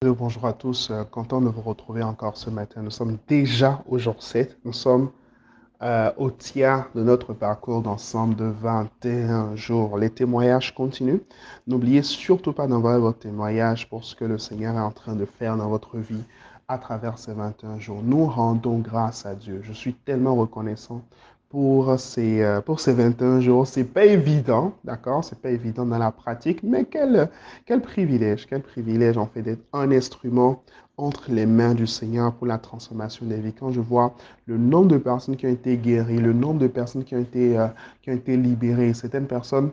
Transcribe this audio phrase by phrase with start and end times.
[0.00, 2.82] Bonjour à tous, euh, content de vous retrouver encore ce matin.
[2.82, 5.10] Nous sommes déjà au jour 7, nous sommes
[5.82, 9.98] euh, au tiers de notre parcours d'ensemble de 21 jours.
[9.98, 11.18] Les témoignages continuent.
[11.66, 15.24] N'oubliez surtout pas d'envoyer votre témoignage pour ce que le Seigneur est en train de
[15.24, 16.22] faire dans votre vie
[16.68, 18.00] à travers ces 21 jours.
[18.04, 19.62] Nous rendons grâce à Dieu.
[19.64, 21.02] Je suis tellement reconnaissant
[21.48, 23.66] pour ces, euh, pour ces 21 jours.
[23.66, 25.24] C'est pas évident, d'accord?
[25.24, 27.30] C'est pas évident dans la pratique, mais quel,
[27.66, 30.62] quel privilège, quel privilège en fait d'être un instrument
[30.98, 33.52] entre les mains du Seigneur pour la transformation des vies.
[33.52, 34.14] Quand je vois
[34.46, 37.56] le nombre de personnes qui ont été guéries, le nombre de personnes qui ont été,
[37.58, 37.68] euh,
[38.02, 39.70] qui ont été libérées, certaines personnes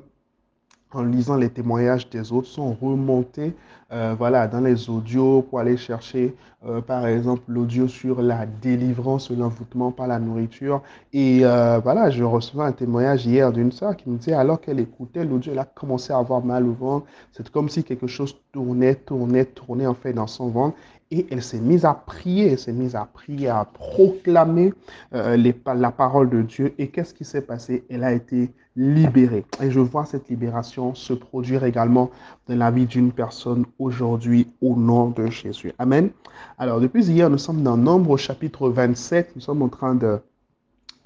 [0.95, 3.53] en lisant les témoignages des autres, sont remontés
[3.91, 9.29] euh, voilà, dans les audios pour aller chercher, euh, par exemple, l'audio sur la délivrance,
[9.29, 10.81] l'envoûtement par la nourriture.
[11.13, 14.79] Et euh, voilà, je recevais un témoignage hier d'une soeur qui me disait, alors qu'elle
[14.79, 17.05] écoutait l'audio, elle a commencé à avoir mal au ventre.
[17.31, 20.75] C'est comme si quelque chose tournait, tournait, tournait en fait dans son ventre.
[21.11, 24.73] Et elle s'est mise à prier, elle s'est mise à prier, à proclamer
[25.11, 26.73] les, la parole de Dieu.
[26.77, 27.85] Et qu'est-ce qui s'est passé?
[27.89, 29.45] Elle a été libérée.
[29.61, 32.11] Et je vois cette libération se produire également
[32.47, 35.71] dans la vie d'une personne aujourd'hui au nom de Jésus.
[35.77, 36.09] Amen.
[36.57, 39.31] Alors, depuis hier, nous sommes dans Nombre chapitre 27.
[39.35, 40.19] Nous sommes en train de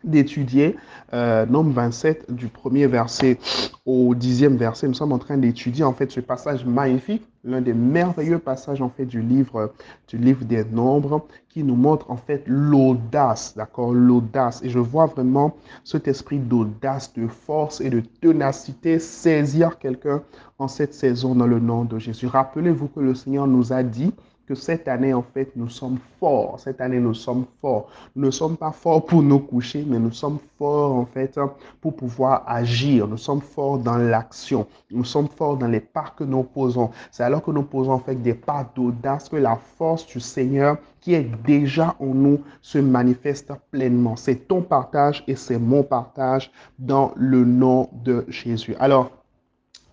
[0.03, 0.75] d'étudier
[1.13, 3.37] euh, Nombre 27 du premier verset
[3.85, 4.87] au dixième verset.
[4.87, 8.89] Nous sommes en train d'étudier en fait ce passage magnifique, l'un des merveilleux passages en
[8.89, 9.73] fait du livre
[10.07, 14.61] du livre des Nombres qui nous montre en fait l'audace, d'accord, l'audace.
[14.63, 20.21] Et je vois vraiment cet esprit d'audace, de force et de ténacité saisir quelqu'un
[20.59, 22.27] en cette saison dans le nom de Jésus.
[22.27, 24.13] Rappelez-vous que le Seigneur nous a dit
[24.49, 26.59] que cette année, en fait, nous sommes forts.
[26.59, 27.87] Cette année, nous sommes forts.
[28.15, 31.39] Nous ne sommes pas forts pour nous coucher, mais nous sommes forts, en fait,
[31.79, 33.07] pour pouvoir agir.
[33.07, 34.65] Nous sommes forts dans l'action.
[34.89, 36.89] Nous sommes forts dans les pas que nous posons.
[37.11, 40.77] C'est alors que nous posons, en fait, des pas d'audace que la force du Seigneur
[40.99, 44.15] qui est déjà en nous se manifeste pleinement.
[44.15, 48.75] C'est ton partage et c'est mon partage dans le nom de Jésus.
[48.79, 49.11] Alors,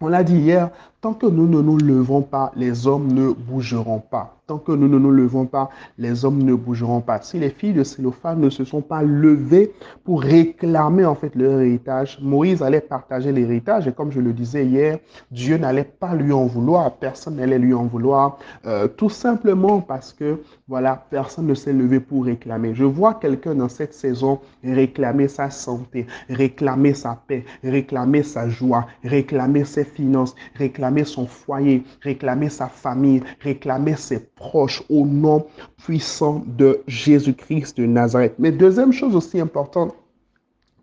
[0.00, 0.70] on l'a dit hier,
[1.06, 4.32] tant que nous ne nous levons pas, les hommes ne bougeront pas.
[4.48, 7.20] Tant que nous ne nous levons pas, les hommes ne bougeront pas.
[7.20, 9.72] Si les filles de Sélophane ne se sont pas levées
[10.04, 14.64] pour réclamer en fait leur héritage, Moïse allait partager l'héritage et comme je le disais
[14.64, 15.00] hier,
[15.32, 20.12] Dieu n'allait pas lui en vouloir, personne n'allait lui en vouloir, euh, tout simplement parce
[20.12, 22.72] que voilà, personne ne s'est levé pour réclamer.
[22.74, 28.86] Je vois quelqu'un dans cette saison réclamer sa santé, réclamer sa paix, réclamer sa joie,
[29.02, 35.46] réclamer ses finances, réclamer son foyer, réclamer sa famille, réclamer ses proche au nom
[35.84, 38.34] puissant de Jésus-Christ de Nazareth.
[38.38, 39.94] Mais deuxième chose aussi importante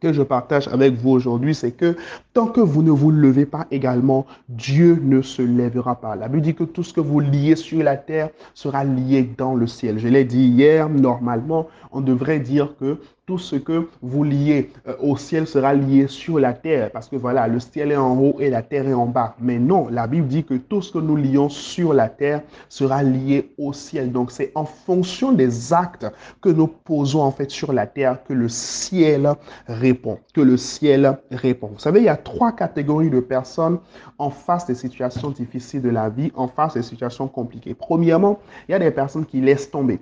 [0.03, 1.95] que je partage avec vous aujourd'hui, c'est que
[2.33, 6.17] tant que vous ne vous levez pas également, Dieu ne se lèvera pas.
[6.17, 9.55] La Bible dit que tout ce que vous liez sur la terre sera lié dans
[9.55, 9.99] le ciel.
[9.99, 14.95] Je l'ai dit hier, normalement, on devrait dire que tout ce que vous liez euh,
[14.99, 18.35] au ciel sera lié sur la terre, parce que voilà, le ciel est en haut
[18.39, 19.35] et la terre est en bas.
[19.39, 23.01] Mais non, la Bible dit que tout ce que nous lions sur la terre sera
[23.01, 24.11] lié au ciel.
[24.11, 26.05] Donc c'est en fonction des actes
[26.41, 29.33] que nous posons en fait sur la terre que le ciel
[29.67, 31.67] répond, que le ciel répond.
[31.67, 33.79] Vous savez, il y a trois catégories de personnes
[34.17, 37.73] en face des situations difficiles de la vie, en face des situations compliquées.
[37.73, 39.99] Premièrement, il y a des personnes qui laissent tomber.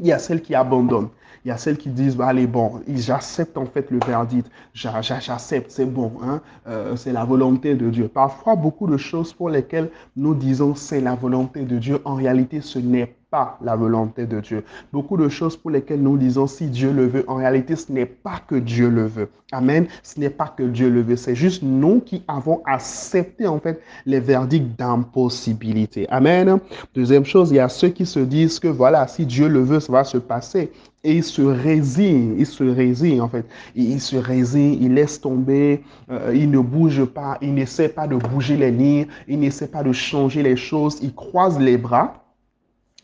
[0.00, 1.10] Il y a celles qui abandonnent.
[1.44, 4.50] Il y a celles qui disent, bah, allez, bon, j'accepte en fait le verdict.
[4.74, 6.12] J'accepte, c'est bon.
[6.22, 6.40] Hein?
[6.68, 8.08] Euh, c'est la volonté de Dieu.
[8.08, 12.60] Parfois, beaucoup de choses pour lesquelles nous disons c'est la volonté de Dieu, en réalité,
[12.60, 14.62] ce n'est pas la volonté de Dieu.
[14.92, 18.06] Beaucoup de choses pour lesquelles nous disons si Dieu le veut, en réalité, ce n'est
[18.06, 19.30] pas que Dieu le veut.
[19.52, 19.86] Amen.
[20.02, 21.16] Ce n'est pas que Dieu le veut.
[21.16, 26.06] C'est juste nous qui avons accepté, en fait, les verdicts d'impossibilité.
[26.10, 26.58] Amen.
[26.94, 29.80] Deuxième chose, il y a ceux qui se disent que voilà, si Dieu le veut,
[29.80, 30.70] ça va se passer.
[31.02, 33.44] Et ils se résignent, ils se résignent en fait.
[33.74, 38.14] Ils se résignent, ils laissent tomber, euh, ils ne bougent pas, ils n'essaient pas de
[38.14, 42.21] bouger les lignes, ils n'essaient pas de changer les choses, ils croisent les bras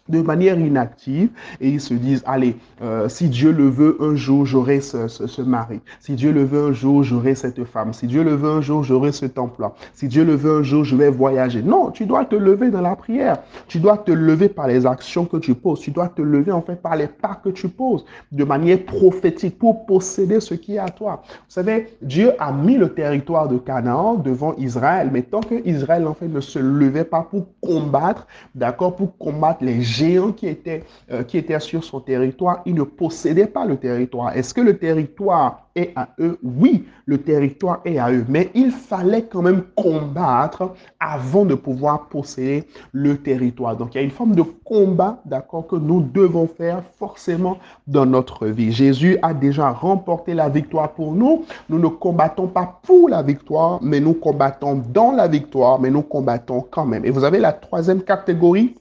[0.08, 4.46] de manière inactive et ils se disent, allez, euh, si Dieu le veut, un jour
[4.46, 5.80] j'aurai ce, ce, mari.
[6.00, 7.92] Si Dieu le veut, un jour j'aurai cette femme.
[7.92, 9.74] Si Dieu le veut, un jour j'aurai cet emploi.
[9.94, 11.62] Si Dieu le veut, un jour je vais voyager.
[11.62, 13.38] Non, tu dois te lever dans la prière.
[13.66, 15.80] Tu dois te lever par les actions que tu poses.
[15.80, 19.58] Tu dois te lever en fait par les pas que tu poses de manière prophétique
[19.58, 21.22] pour posséder ce qui est à toi.
[21.26, 26.06] Vous savez, Dieu a mis le territoire de Canaan devant Israël, mais tant que Israël
[26.06, 30.82] en fait ne se levait pas pour combattre, d'accord, pour combattre les géants qui étaient,
[31.10, 34.36] euh, qui étaient sur son territoire, ils ne possédaient pas le territoire.
[34.36, 36.38] Est-ce que le territoire est à eux?
[36.42, 42.08] Oui, le territoire est à eux, mais il fallait quand même combattre avant de pouvoir
[42.08, 43.76] posséder le territoire.
[43.76, 48.06] Donc il y a une forme de combat, d'accord, que nous devons faire forcément dans
[48.06, 48.72] notre vie.
[48.72, 51.44] Jésus a déjà remporté la victoire pour nous.
[51.68, 56.02] Nous ne combattons pas pour la victoire, mais nous combattons dans la victoire, mais nous
[56.02, 57.04] combattons quand même.
[57.04, 58.74] Et vous avez la troisième catégorie?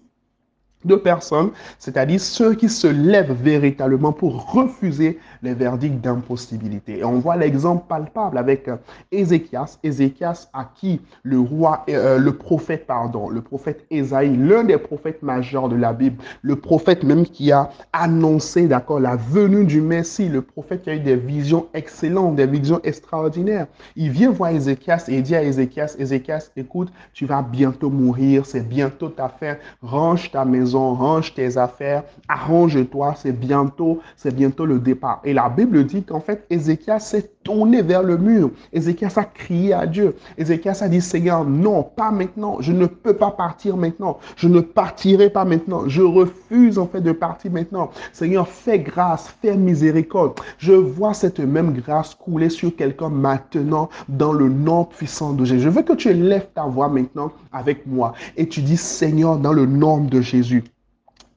[0.87, 6.99] De personnes, c'est-à-dire ceux qui se lèvent véritablement pour refuser les verdicts d'impossibilité.
[6.99, 8.77] Et on voit l'exemple palpable avec euh,
[9.11, 14.77] Ézéchias, Ézéchias à qui le roi, euh, le prophète, pardon, le prophète Ésaïe, l'un des
[14.77, 19.81] prophètes majeurs de la Bible, le prophète même qui a annoncé, d'accord, la venue du
[19.81, 23.67] Messie, le prophète qui a eu des visions excellentes, des visions extraordinaires.
[23.95, 28.67] Il vient voir Ézéchias et dit à Ézéchias, Ézéchias, écoute, tu vas bientôt mourir, c'est
[28.67, 34.79] bientôt ta fin, range ta maison, range tes affaires, arrange-toi, c'est bientôt, c'est bientôt le
[34.79, 35.21] départ.
[35.23, 38.51] Et la Bible dit qu'en fait, Ézéchias s'est tourné vers le mur.
[38.73, 40.15] Ézéchias a crié à Dieu.
[40.37, 42.57] Ézéchias a dit, Seigneur, non, pas maintenant.
[42.59, 44.19] Je ne peux pas partir maintenant.
[44.35, 45.87] Je ne partirai pas maintenant.
[45.87, 47.89] Je refuse en fait de partir maintenant.
[48.11, 50.39] Seigneur, fais grâce, fais miséricorde.
[50.57, 55.61] Je vois cette même grâce couler sur quelqu'un maintenant dans le nom puissant de Jésus.
[55.61, 59.53] Je veux que tu élèves ta voix maintenant avec moi et tu dis, Seigneur, dans
[59.53, 60.63] le nom de Jésus.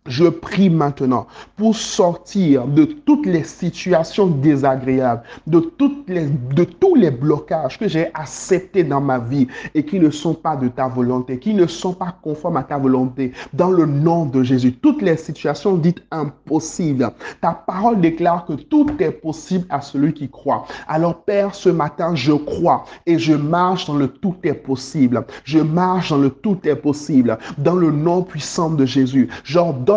[0.06, 1.26] Je prie maintenant
[1.58, 9.02] pour sortir de toutes les situations désagréables, de, tous les blocages que j'ai acceptés dans
[9.02, 12.56] ma vie et qui ne sont pas de ta volonté, qui ne sont pas conformes
[12.56, 13.32] à ta volonté.
[13.52, 17.10] Dans le nom de Jésus, toutes les situations dites impossibles.
[17.42, 20.64] Ta parole déclare que tout est possible à celui qui croit.
[20.88, 25.26] Alors Père, ce matin, je crois et je marche dans le tout est possible.
[25.44, 27.36] Je marche dans le tout est possible.
[27.58, 29.28] Dans le nom puissant de Jésus,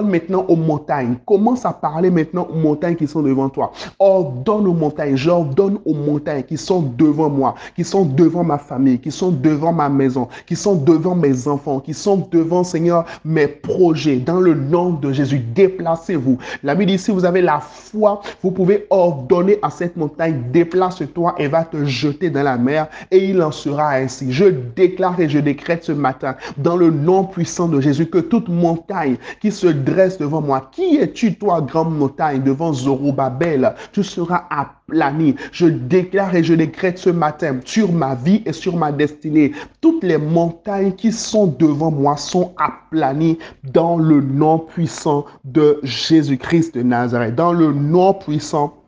[0.01, 1.15] maintenant aux montagnes.
[1.25, 3.71] Commence à parler maintenant aux montagnes qui sont devant toi.
[3.99, 5.15] Ordonne aux montagnes.
[5.15, 9.73] J'ordonne aux montagnes qui sont devant moi, qui sont devant ma famille, qui sont devant
[9.73, 14.17] ma maison, qui sont devant mes enfants, qui sont devant, Seigneur, mes projets.
[14.17, 16.37] Dans le nom de Jésus, déplacez-vous.
[16.63, 21.35] La Bible dit, si vous avez la foi, vous pouvez ordonner à cette montagne, déplace-toi
[21.37, 24.31] et va te jeter dans la mer et il en sera ainsi.
[24.31, 28.49] Je déclare et je décrète ce matin, dans le nom puissant de Jésus, que toute
[28.49, 30.69] montagne qui se dresse devant moi.
[30.71, 33.75] Qui es-tu, toi, grande montagne, devant Zorobabel?
[33.91, 35.35] Tu seras aplani.
[35.51, 39.51] Je déclare et je décrète ce matin sur ma vie et sur ma destinée.
[39.81, 46.75] Toutes les montagnes qui sont devant moi sont aplanies dans le nom puissant de Jésus-Christ
[46.75, 47.35] de Nazareth.
[47.35, 48.82] Dans le nom puissant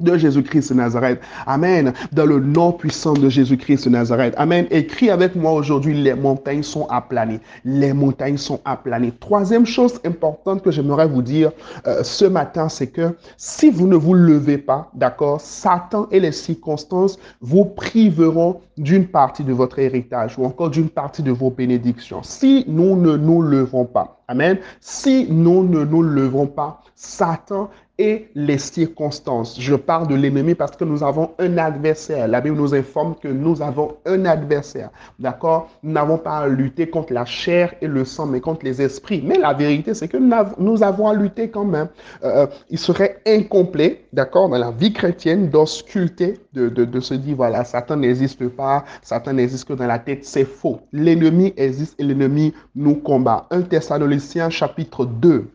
[0.00, 1.20] de Jésus-Christ de Nazareth.
[1.46, 1.92] Amen.
[2.12, 4.34] Dans le nom puissant de Jésus-Christ de Nazareth.
[4.36, 4.66] Amen.
[4.70, 7.40] Écris avec moi aujourd'hui, les montagnes sont aplanées.
[7.64, 9.12] Les montagnes sont aplanées.
[9.20, 11.52] Troisième chose importante que j'aimerais vous dire
[11.86, 16.32] euh, ce matin, c'est que si vous ne vous levez pas, d'accord, Satan et les
[16.32, 22.22] circonstances vous priveront d'une partie de votre héritage ou encore d'une partie de vos bénédictions.
[22.22, 24.58] Si nous ne nous levons pas, Amen.
[24.80, 29.60] Si nous ne nous levons pas, Satan et les circonstances.
[29.60, 32.26] Je parle de l'ennemi parce que nous avons un adversaire.
[32.26, 34.90] La Bible nous informe que nous avons un adversaire.
[35.20, 35.70] D'accord?
[35.82, 39.22] Nous n'avons pas à lutter contre la chair et le sang, mais contre les esprits.
[39.24, 41.88] Mais la vérité, c'est que nous avons à lutter quand même.
[42.24, 47.64] Euh, il serait incomplet, d'accord, dans la vie chrétienne, d'ausculter, de, de, se dire, voilà,
[47.64, 50.24] Satan n'existe pas, Satan n'existe que dans la tête.
[50.24, 50.80] C'est faux.
[50.92, 53.46] L'ennemi existe et l'ennemi nous combat.
[53.50, 54.13] 1 Thessaloniciens
[54.50, 55.50] chapitre 2.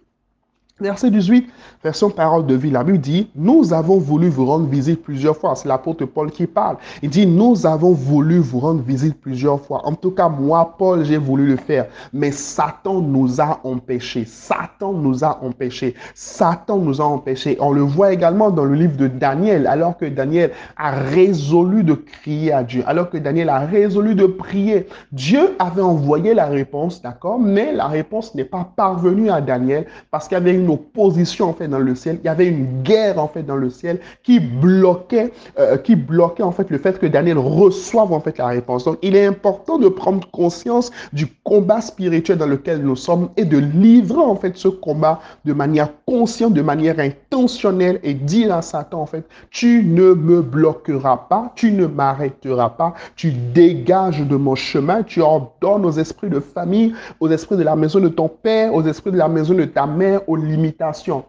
[0.82, 1.50] Verset 18,
[1.84, 5.56] version parole de vie, la Bible dit, nous avons voulu vous rendre visite plusieurs fois.
[5.56, 6.78] C'est l'apôtre Paul qui parle.
[7.02, 9.86] Il dit, nous avons voulu vous rendre visite plusieurs fois.
[9.86, 11.88] En tout cas, moi, Paul, j'ai voulu le faire.
[12.14, 14.24] Mais Satan nous a empêchés.
[14.26, 15.96] Satan nous a empêchés.
[16.16, 17.58] Satan nous a empêchés.
[17.60, 21.94] On le voit également dans le livre de Daniel, alors que Daniel a résolu de
[21.94, 24.88] crier à Dieu, alors que Daniel a résolu de prier.
[25.12, 30.30] Dieu avait envoyé la réponse, d'accord, mais la réponse n'est pas parvenue à Daniel parce
[30.30, 33.20] qu'il y avait une opposition en fait dans le ciel, il y avait une guerre
[33.20, 37.06] en fait dans le ciel qui bloquait, euh, qui bloquait en fait le fait que
[37.06, 38.86] Daniel reçoive en fait la réponse.
[38.86, 43.46] Donc il est important de prendre conscience du combat spirituel dans lequel nous sommes et
[43.46, 48.62] de livrer en fait ce combat de manière consciente, de manière intentionnelle et dire à
[48.62, 54.36] Satan en fait, tu ne me bloqueras pas, tu ne m'arrêteras pas, tu dégages de
[54.36, 58.28] mon chemin, tu ordonnes aux esprits de famille, aux esprits de la maison de ton
[58.28, 61.26] père, aux esprits de la maison de ta mère, aux limitations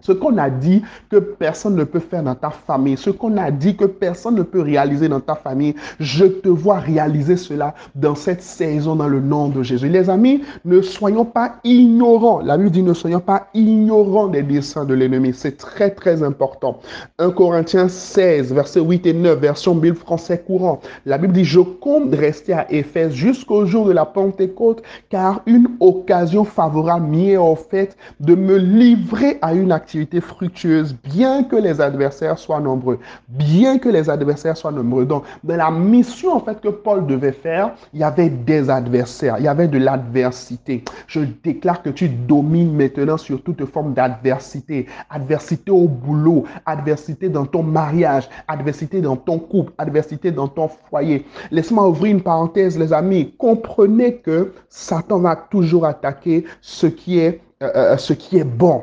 [0.00, 3.50] Ce qu'on a dit que personne ne peut faire dans ta famille, ce qu'on a
[3.50, 8.14] dit que personne ne peut réaliser dans ta famille, je te vois réaliser cela dans
[8.14, 9.88] cette saison dans le nom de Jésus.
[9.88, 12.40] Les amis, ne soyons pas ignorants.
[12.40, 15.32] La Bible dit ne soyons pas ignorants des desseins de l'ennemi.
[15.34, 16.78] C'est très très important.
[17.18, 20.80] 1 Corinthiens 16, versets 8 et 9, version Bible français courant.
[21.06, 25.66] La Bible dit je compte rester à Éphèse jusqu'au jour de la Pentecôte car une
[25.80, 29.87] occasion favorable m'y est offerte de me livrer à une activité
[30.20, 32.98] fructueuse, bien que les adversaires soient nombreux.
[33.28, 35.06] Bien que les adversaires soient nombreux.
[35.06, 39.36] Donc, dans la mission, en fait, que Paul devait faire, il y avait des adversaires,
[39.38, 40.84] il y avait de l'adversité.
[41.06, 44.86] Je déclare que tu domines maintenant sur toute forme d'adversité.
[45.10, 51.26] Adversité au boulot, adversité dans ton mariage, adversité dans ton couple, adversité dans ton foyer.
[51.50, 53.34] Laisse-moi ouvrir une parenthèse, les amis.
[53.38, 58.82] Comprenez que Satan va toujours attaquer ce qui est, euh, euh, ce qui est bon.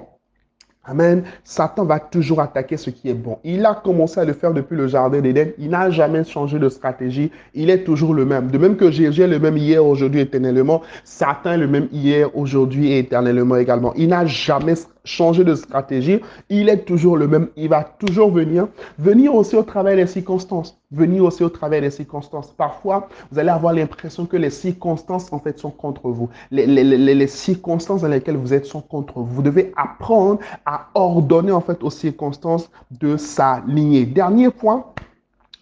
[0.88, 1.24] Amen.
[1.44, 3.40] Satan va toujours attaquer ce qui est bon.
[3.44, 5.50] Il a commencé à le faire depuis le jardin d'Éden.
[5.58, 7.32] Il n'a jamais changé de stratégie.
[7.54, 8.52] Il est toujours le même.
[8.52, 12.36] De même que Jésus est le même hier, aujourd'hui, éternellement, Satan est le même hier,
[12.38, 13.94] aujourd'hui et éternellement également.
[13.96, 14.76] Il n'a jamais
[15.06, 16.20] changer de stratégie,
[16.50, 18.68] il est toujours le même, il va toujours venir.
[19.00, 20.78] Venir aussi au travers des circonstances.
[20.92, 22.52] Venir aussi au travers des circonstances.
[22.52, 26.30] Parfois, vous allez avoir l'impression que les circonstances, en fait, sont contre vous.
[26.52, 29.36] Les, les, les, les, circonstances dans lesquelles vous êtes sont contre vous.
[29.36, 34.06] Vous devez apprendre à ordonner, en fait, aux circonstances de s'aligner.
[34.06, 34.86] Dernier point,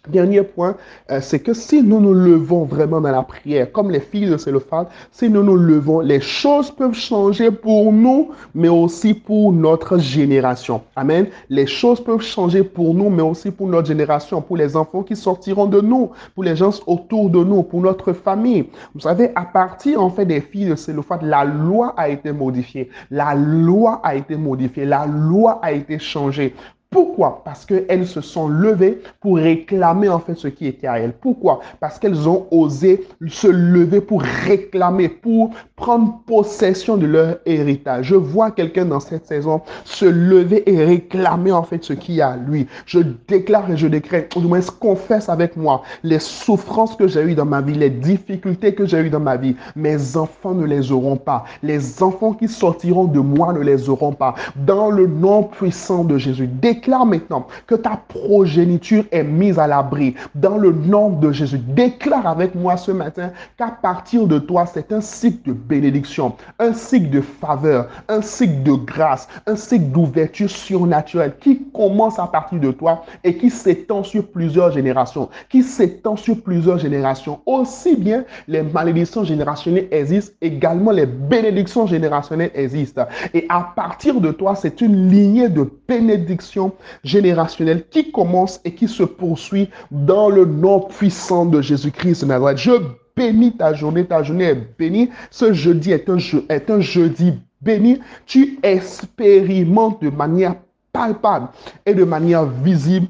[0.08, 0.76] Dernier point,
[1.10, 4.36] euh, c'est que si nous nous levons vraiment dans la prière, comme les filles de
[4.36, 9.96] Célophane, si nous nous levons, les choses peuvent changer pour nous, mais aussi pour notre
[9.96, 10.82] génération.
[10.94, 11.28] Amen.
[11.48, 15.16] Les choses peuvent changer pour nous, mais aussi pour notre génération, pour les enfants qui
[15.16, 18.68] sortiront de nous, pour les gens autour de nous, pour notre famille.
[18.94, 22.90] Vous savez, à partir en fait des filles de Célophane, la loi a été modifiée.
[23.10, 24.84] La loi a été modifiée.
[24.84, 26.54] La loi a été changée.
[26.94, 27.42] Pourquoi?
[27.44, 31.12] Parce qu'elles se sont levées pour réclamer en fait ce qui était à elles.
[31.12, 31.58] Pourquoi?
[31.80, 38.06] Parce qu'elles ont osé se lever pour réclamer, pour prendre possession de leur héritage.
[38.06, 42.22] Je vois quelqu'un dans cette saison se lever et réclamer en fait ce qui est
[42.22, 42.68] à lui.
[42.86, 47.22] Je déclare et je décrète, ou du moins confesse avec moi les souffrances que j'ai
[47.22, 49.56] eues dans ma vie, les difficultés que j'ai eues dans ma vie.
[49.74, 51.42] Mes enfants ne les auront pas.
[51.64, 54.36] Les enfants qui sortiront de moi ne les auront pas.
[54.54, 60.14] Dans le nom puissant de Jésus, déclare maintenant que ta progéniture est mise à l'abri
[60.34, 61.58] dans le nom de Jésus.
[61.58, 66.72] Déclare avec moi ce matin qu'à partir de toi, c'est un cycle de bénédiction, un
[66.72, 72.60] cycle de faveur, un cycle de grâce, un cycle d'ouverture surnaturelle qui commence à partir
[72.60, 77.40] de toi et qui s'étend sur plusieurs générations, qui s'étend sur plusieurs générations.
[77.46, 83.06] Aussi bien les malédictions générationnelles existent, également les bénédictions générationnelles existent.
[83.32, 88.88] Et à partir de toi, c'est une lignée de bénédictions générationnelle qui commence et qui
[88.88, 92.72] se poursuit dans le nom puissant de Jésus-Christ de Je
[93.16, 95.10] bénis ta journée, ta journée est bénie.
[95.30, 98.00] Ce jeudi est un, est un jeudi béni.
[98.26, 100.56] Tu expérimentes de manière
[100.92, 101.48] palpable
[101.86, 103.08] et de manière visible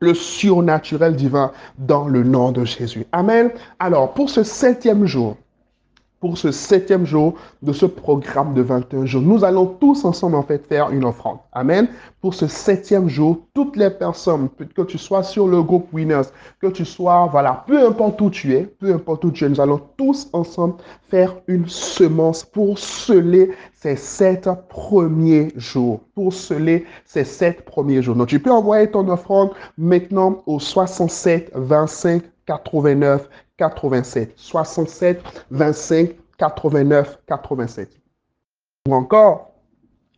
[0.00, 3.06] le surnaturel divin dans le nom de Jésus.
[3.12, 3.50] Amen.
[3.78, 5.36] Alors, pour ce septième jour,
[6.24, 9.20] pour ce septième jour de ce programme de 21 jours.
[9.20, 11.36] Nous allons tous ensemble en fait faire une offrande.
[11.52, 11.86] Amen.
[12.22, 16.30] Pour ce septième jour, toutes les personnes, que tu sois sur le groupe Winners,
[16.62, 19.60] que tu sois, voilà, peu importe où tu es, peu importe où tu es, nous
[19.60, 20.76] allons tous ensemble
[21.10, 26.00] faire une semence pour sceller ces sept premiers jours.
[26.14, 28.16] Pour sceller ces sept premiers jours.
[28.16, 34.32] Donc, tu peux envoyer ton offrande maintenant au 67 25 89 87.
[34.36, 38.00] 67, 25, 89, 87.
[38.88, 39.50] Ou encore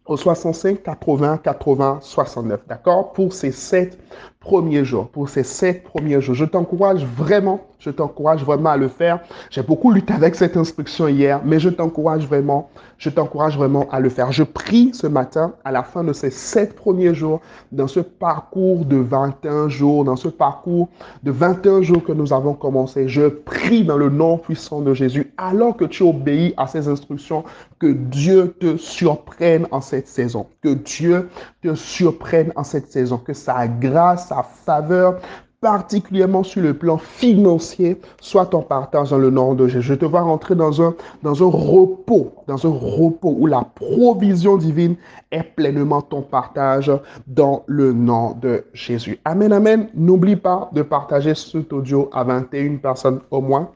[0.06, 2.66] au 65, 80, 80, 69.
[2.66, 3.12] D'accord?
[3.12, 3.98] Pour ces sept
[4.46, 6.36] premiers jours, pour ces sept premiers jours.
[6.36, 9.18] Je t'encourage vraiment, je t'encourage vraiment à le faire.
[9.50, 13.98] J'ai beaucoup lutté avec cette instruction hier, mais je t'encourage vraiment, je t'encourage vraiment à
[13.98, 14.30] le faire.
[14.30, 17.40] Je prie ce matin, à la fin de ces sept premiers jours,
[17.72, 20.88] dans ce parcours de 21 jours, dans ce parcours
[21.24, 25.32] de 21 jours que nous avons commencé, je prie dans le nom puissant de Jésus,
[25.38, 27.42] alors que tu obéis à ces instructions,
[27.78, 31.28] que Dieu te surprenne en cette saison, que Dieu
[31.62, 35.20] te surprenne en cette saison, que sa grâce, sa faveur,
[35.60, 39.88] particulièrement sur le plan financier, soit en partage dans le nom de Jésus.
[39.88, 44.56] Je te vois rentrer dans un, dans un repos, dans un repos où la provision
[44.56, 44.96] divine
[45.30, 46.92] est pleinement ton partage
[47.26, 49.18] dans le nom de Jésus.
[49.24, 49.88] Amen, amen.
[49.94, 53.70] N'oublie pas de partager cet audio à 21 personnes au moins.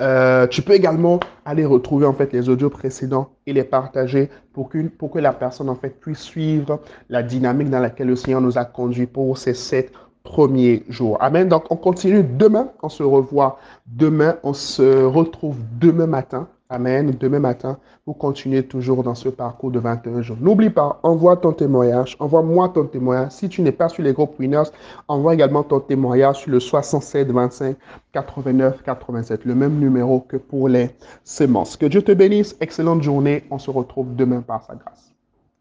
[0.00, 4.68] Euh, tu peux également aller retrouver en fait les audios précédents et les partager pour,
[4.68, 8.64] que la personne en fait puisse suivre la dynamique dans laquelle le Seigneur nous a
[8.64, 9.92] conduit pour ces sept
[10.22, 11.18] premiers jours.
[11.20, 11.48] Amen.
[11.48, 17.14] Donc on continue demain, on se revoit demain, on se retrouve demain matin Amen.
[17.20, 20.36] Demain matin, vous continuez toujours dans ce parcours de 21 jours.
[20.40, 22.16] N'oublie pas, envoie ton témoignage.
[22.18, 23.32] Envoie-moi ton témoignage.
[23.32, 24.70] Si tu n'es pas sur les groupes Winners,
[25.06, 27.76] envoie également ton témoignage sur le 67 25
[28.12, 29.44] 89 87.
[29.44, 30.90] Le même numéro que pour les
[31.22, 31.76] semences.
[31.76, 32.56] Que Dieu te bénisse.
[32.60, 33.44] Excellente journée.
[33.52, 35.05] On se retrouve demain par sa grâce.